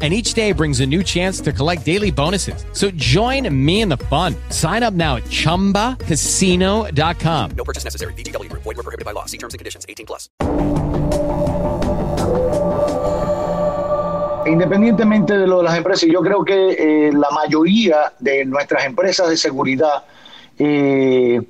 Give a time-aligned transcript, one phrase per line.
[0.00, 2.64] and each day brings a new chance to collect daily bonuses.
[2.72, 4.36] So join me in the fun.
[4.50, 7.50] Sign up now at ChumbaCasino.com.
[7.56, 8.12] No purchase necessary.
[8.12, 8.62] VGW Group.
[8.62, 9.24] Void were prohibited by law.
[9.24, 9.84] See terms and conditions.
[9.88, 10.28] 18 plus.
[14.46, 19.28] Independientemente de lo de las empresas, yo creo que eh, la mayoría de nuestras empresas
[19.28, 20.04] de seguridad
[20.58, 21.42] eh,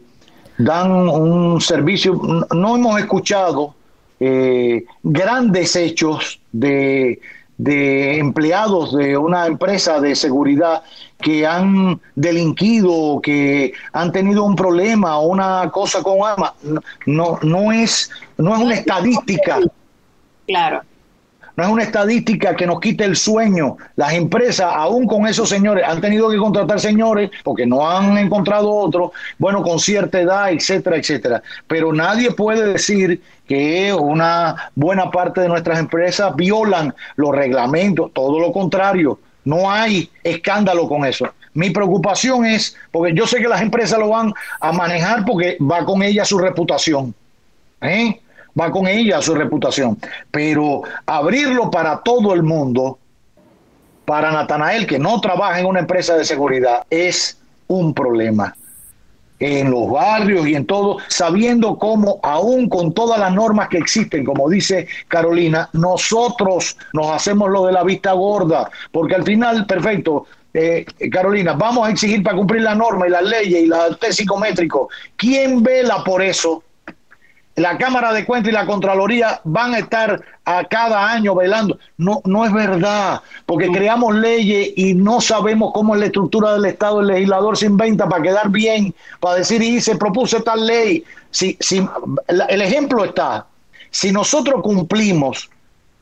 [0.59, 2.21] dan un servicio.
[2.52, 3.74] No hemos escuchado
[4.19, 7.21] eh, grandes hechos de
[7.59, 10.83] de empleados de una empresa de seguridad
[11.21, 16.52] que han delinquido, que han tenido un problema o una cosa con armas,
[17.05, 19.59] no, no, es, no es una estadística.
[20.47, 20.83] Claro.
[21.59, 23.79] No es una estadística que nos quite el sueño.
[23.96, 28.71] Las empresas, aún con esos señores, han tenido que contratar señores porque no han encontrado
[28.71, 31.43] otros, bueno, con cierta edad, etcétera, etcétera.
[31.66, 38.38] Pero nadie puede decir que una buena parte de nuestras empresas violan los reglamentos, todo
[38.38, 41.29] lo contrario, no hay escándalo con eso.
[41.54, 45.85] Mi preocupación es, porque yo sé que las empresas lo van a manejar porque va
[45.85, 47.13] con ella su reputación.
[47.80, 48.21] ¿eh?
[48.59, 49.99] Va con ella su reputación.
[50.30, 52.99] Pero abrirlo para todo el mundo,
[54.04, 58.54] para Natanael, que no trabaja en una empresa de seguridad, es un problema
[59.41, 64.25] en los barrios y en todo, sabiendo cómo, aún con todas las normas que existen,
[64.25, 70.26] como dice Carolina, nosotros nos hacemos lo de la vista gorda, porque al final, perfecto,
[70.54, 74.19] eh, Carolina, vamos a exigir para cumplir la norma y las leyes y la test
[74.19, 74.88] psicométrico.
[75.16, 76.65] ¿Quién vela por eso?
[77.59, 81.78] La Cámara de Cuentas y la Contraloría van a estar a cada año velando.
[81.97, 86.64] No, no es verdad, porque creamos leyes y no sabemos cómo es la estructura del
[86.66, 87.00] Estado.
[87.00, 91.04] El legislador se inventa para quedar bien, para decir, y se propuso tal ley.
[91.30, 91.86] Si, si,
[92.28, 93.47] el ejemplo está,
[93.91, 95.50] si nosotros cumplimos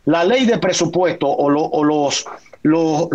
[0.05, 1.50] la ley de presupuesto o,
[1.84, 2.27] los...
[2.62, 3.09] Los,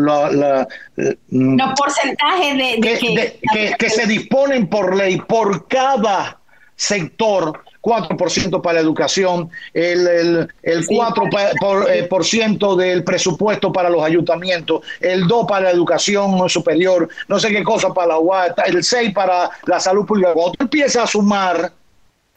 [1.29, 6.40] mm, porcentajes de, que, que se disponen por ley por cada
[6.81, 13.71] sector 4% para la educación, el, el, el 4% por, eh, por ciento del presupuesto
[13.71, 18.19] para los ayuntamientos, el 2% para la educación superior, no sé qué cosa para la
[18.19, 20.33] UAT, el 6% para la salud pública.
[20.33, 21.71] Cuando tú empiezas a sumar,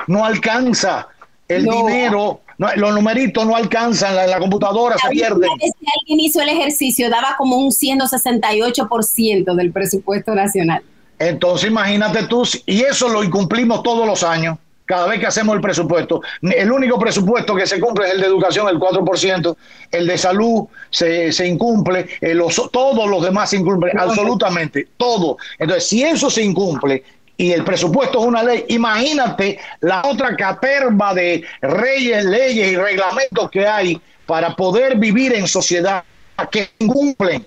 [0.09, 1.09] no alcanza
[1.49, 2.43] el dinero.
[2.59, 5.47] los numeritos no alcanzan, la, la computadora se pierde.
[5.59, 10.83] Si alguien hizo el ejercicio, daba como un 168% del presupuesto nacional.
[11.19, 15.61] Entonces imagínate tú, y eso lo incumplimos todos los años cada vez que hacemos el
[15.61, 16.21] presupuesto.
[16.43, 19.57] El único presupuesto que se cumple es el de educación, el 4%,
[19.91, 25.39] el de salud se, se incumple, eh, los, todos los demás se incumplen, absolutamente, todo.
[25.59, 27.03] Entonces, si eso se incumple
[27.37, 33.51] y el presupuesto es una ley, imagínate la otra caterva de reyes, leyes y reglamentos
[33.51, 36.05] que hay para poder vivir en sociedad
[36.51, 37.47] que incumplen.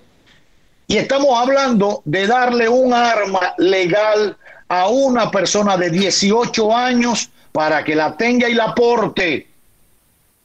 [0.89, 4.37] Y estamos hablando de darle un arma legal
[4.69, 9.47] a una persona de 18 años para que la tenga y la porte.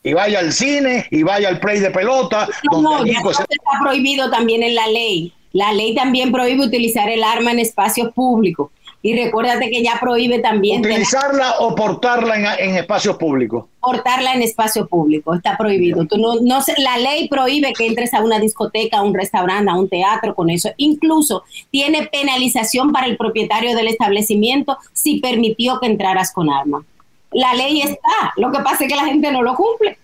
[0.02, 2.48] Y vaya al cine y vaya al play de pelota.
[2.72, 3.44] No, eso está
[3.84, 5.32] prohibido también en la ley.
[5.52, 8.72] La ley también prohíbe utilizar el arma en espacios públicos.
[9.04, 10.80] Y recuérdate que ya prohíbe también...
[10.80, 13.64] Utilizarla o portarla en, espacios públicos.
[13.80, 16.06] Portarla en espacio público, está prohibido.
[16.06, 19.74] Tú no, no, la ley prohíbe que entres a una discoteca, a un restaurante, a
[19.74, 20.70] un teatro con eso.
[20.76, 21.42] Incluso
[21.72, 26.84] tiene penalización para el propietario del establecimiento si permitió que entraras con arma.
[27.32, 29.98] La ley está, lo que pasa es que la gente no lo cumple.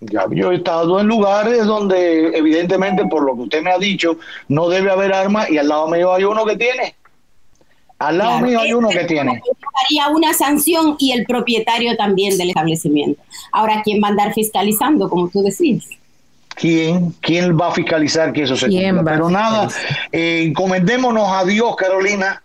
[0.00, 4.18] Ya, yo he estado en lugares donde evidentemente, por lo que usted me ha dicho,
[4.48, 6.94] no debe haber arma y al lado mío hay uno que tiene.
[7.98, 9.40] Al lado mío hay uno que tiene.
[9.84, 13.22] Haría una sanción y el propietario también del establecimiento.
[13.52, 15.84] Ahora, ¿quién va a andar fiscalizando, como tú decís?
[16.54, 17.14] ¿Quién?
[17.20, 19.02] ¿Quién va a fiscalizar que eso se cumpla?
[19.04, 19.68] Pero nada,
[20.12, 22.42] eh, encomendémonos a Dios, Carolina,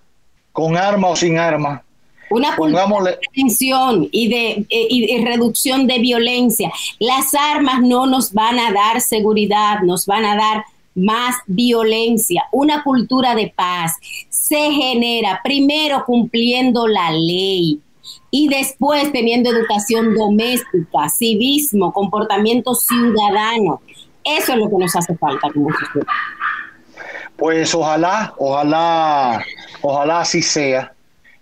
[0.51, 1.83] con arma o sin arma.
[2.29, 6.71] Una de prevención y de, eh, y de reducción de violencia.
[6.99, 10.63] Las armas no nos van a dar seguridad, nos van a dar
[10.95, 13.93] más violencia, una cultura de paz
[14.29, 17.79] se genera primero cumpliendo la ley
[18.29, 23.81] y después teniendo educación doméstica, civismo, comportamiento ciudadano.
[24.23, 25.69] Eso es lo que nos hace falta como
[27.35, 29.43] Pues ojalá, ojalá,
[29.81, 30.93] ojalá así sea.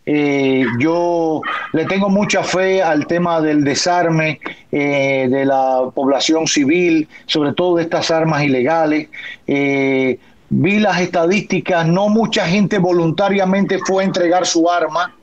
[0.06, 1.42] Eh, yo
[1.74, 4.40] le tengo mucha fe al tema del desarme
[4.72, 9.10] eh, de la población civil, sobre todo de estas armas ilegales.
[9.48, 10.20] Eh,
[10.50, 15.16] vi las estadísticas, no mucha gente voluntariamente fue a entregar su arma.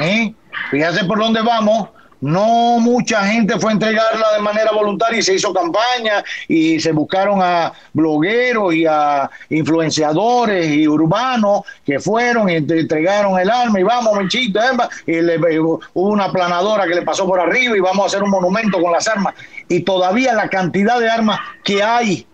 [0.00, 0.32] ¿eh?
[0.70, 1.90] Fíjate por dónde vamos.
[2.20, 6.92] No mucha gente fue a entregarla de manera voluntaria y se hizo campaña y se
[6.92, 13.82] buscaron a blogueros y a influenciadores y urbanos que fueron y entregaron el arma y
[13.82, 14.60] vamos, Menchito,
[15.06, 18.30] y le, hubo una planadora que le pasó por arriba y vamos a hacer un
[18.30, 19.34] monumento con las armas.
[19.68, 22.26] Y todavía la cantidad de armas que hay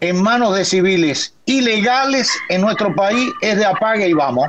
[0.00, 4.48] en manos de civiles ilegales en nuestro país es de apaga y vamos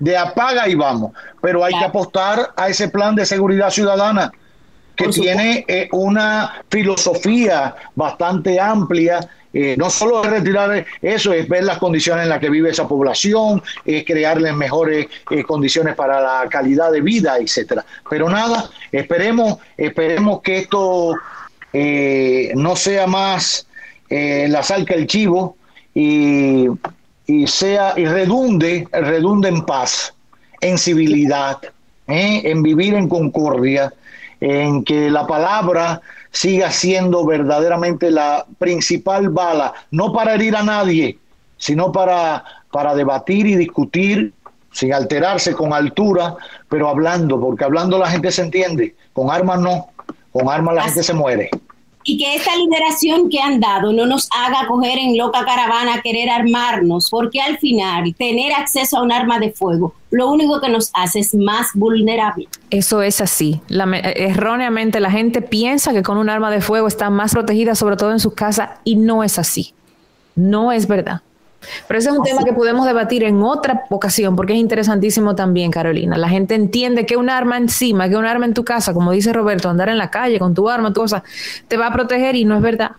[0.00, 1.12] de apaga y vamos.
[1.40, 4.32] Pero hay que apostar a ese plan de seguridad ciudadana
[4.98, 9.20] que tiene eh, una filosofía bastante amplia.
[9.52, 12.86] Eh, no solo es retirar eso, es ver las condiciones en las que vive esa
[12.86, 17.84] población, es crearles mejores eh, condiciones para la calidad de vida, etcétera.
[18.10, 21.14] Pero nada, esperemos, esperemos que esto
[22.54, 23.66] no sea más
[24.10, 25.56] la sal que el chivo
[25.94, 26.66] y
[27.28, 30.14] y sea y redunde, redunde en paz,
[30.62, 31.58] en civilidad,
[32.06, 32.40] ¿eh?
[32.44, 33.92] en vivir en concordia,
[34.40, 41.18] en que la palabra siga siendo verdaderamente la principal bala, no para herir a nadie,
[41.58, 42.42] sino para,
[42.72, 44.32] para debatir y discutir
[44.72, 46.34] sin alterarse con altura,
[46.70, 49.88] pero hablando, porque hablando la gente se entiende, con armas no,
[50.32, 51.50] con armas la gente se muere
[52.04, 56.02] y que esta liberación que han dado no nos haga coger en loca caravana a
[56.02, 60.68] querer armarnos, porque al final tener acceso a un arma de fuego lo único que
[60.68, 62.48] nos hace es más vulnerable.
[62.70, 63.60] Eso es así.
[63.68, 68.12] erróneamente la gente piensa que con un arma de fuego está más protegida, sobre todo
[68.12, 69.74] en sus casas, y no es así.
[70.34, 71.20] No es verdad.
[71.86, 75.70] Pero ese es un tema que podemos debatir en otra ocasión porque es interesantísimo también,
[75.70, 76.16] Carolina.
[76.16, 79.32] La gente entiende que un arma encima, que un arma en tu casa, como dice
[79.32, 81.22] Roberto, andar en la calle con tu arma, tu cosa,
[81.66, 82.92] te va a proteger y no es verdad.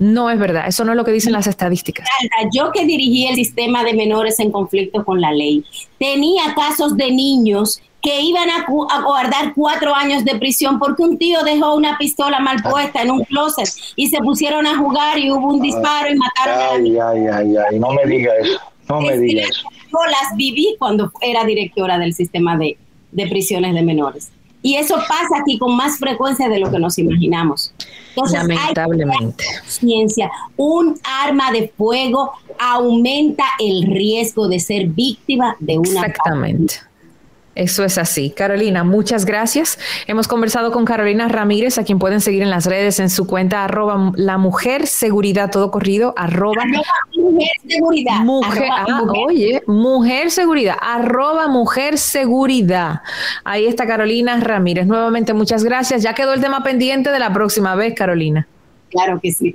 [0.00, 2.08] No es verdad, eso no es lo que dicen las estadísticas.
[2.54, 5.62] Yo que dirigí el sistema de menores en conflicto con la ley,
[5.98, 8.64] tenía casos de niños que iban a,
[9.02, 13.24] guardar cuatro años de prisión porque un tío dejó una pistola mal puesta en un
[13.24, 17.26] closet y se pusieron a jugar y hubo un disparo y mataron a la Ay,
[17.28, 18.58] ay, ay, no me diga eso,
[18.88, 19.68] no me diga eso.
[19.92, 22.78] Yo las viví cuando era directora del sistema de,
[23.12, 24.32] de prisiones de menores.
[24.62, 27.72] Y eso pasa aquí con más frecuencia de lo que nos imaginamos.
[28.30, 29.44] Lamentablemente.
[29.66, 36.06] ciencia, un arma de fuego aumenta el riesgo de ser víctima de una.
[36.06, 36.89] Exactamente.
[37.54, 38.30] Eso es así.
[38.30, 39.78] Carolina, muchas gracias.
[40.06, 43.64] Hemos conversado con Carolina Ramírez, a quien pueden seguir en las redes en su cuenta
[43.64, 46.62] arroba la mujer seguridad, todo corrido, arroba,
[47.16, 48.20] mujer seguridad.
[48.20, 53.02] Mujer, ah, oye, mujer seguridad, arroba mujer seguridad.
[53.44, 54.86] Ahí está Carolina Ramírez.
[54.86, 56.02] Nuevamente, muchas gracias.
[56.02, 58.46] Ya quedó el tema pendiente de la próxima vez, Carolina.
[58.90, 59.54] Claro que sí.